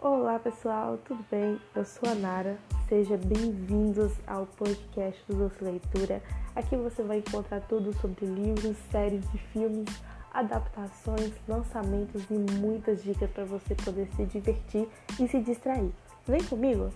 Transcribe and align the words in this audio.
Olá 0.00 0.38
pessoal, 0.38 0.96
tudo 1.04 1.24
bem? 1.28 1.60
Eu 1.74 1.84
sou 1.84 2.08
a 2.08 2.14
Nara. 2.14 2.56
Sejam 2.88 3.18
bem-vindos 3.18 4.12
ao 4.28 4.46
podcast 4.46 5.20
do 5.26 5.34
Doce 5.34 5.64
Leitura. 5.64 6.22
Aqui 6.54 6.76
você 6.76 7.02
vai 7.02 7.18
encontrar 7.18 7.60
tudo 7.62 7.92
sobre 7.94 8.24
livros, 8.24 8.76
séries 8.92 9.28
de 9.32 9.38
filmes, 9.38 9.88
adaptações, 10.32 11.32
lançamentos 11.48 12.22
e 12.30 12.34
muitas 12.34 13.02
dicas 13.02 13.28
para 13.28 13.44
você 13.44 13.74
poder 13.74 14.06
se 14.14 14.24
divertir 14.24 14.88
e 15.18 15.26
se 15.26 15.40
distrair. 15.40 15.90
Vem 16.24 16.44
comigo! 16.44 16.92